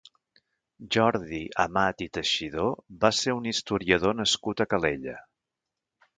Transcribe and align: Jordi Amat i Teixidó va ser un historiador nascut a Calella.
Jordi 0.95 1.41
Amat 1.63 2.01
i 2.05 2.07
Teixidó 2.19 2.65
va 3.05 3.13
ser 3.19 3.37
un 3.41 3.47
historiador 3.53 4.19
nascut 4.23 4.67
a 4.67 4.69
Calella. 4.75 5.17